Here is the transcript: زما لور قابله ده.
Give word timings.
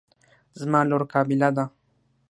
زما 0.59 0.79
لور 0.89 1.03
قابله 1.13 1.49
ده. 1.55 1.65